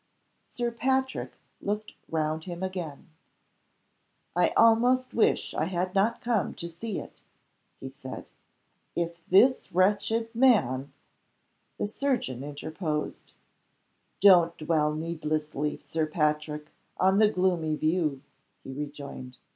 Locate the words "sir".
0.43-0.71, 15.83-16.07